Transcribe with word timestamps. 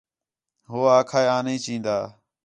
ہو 0.69 0.79
آکھا 0.97 1.19
ہِے 1.21 1.27
آں 1.35 1.41
نہیں 1.45 1.63
چین٘دا 1.63 1.97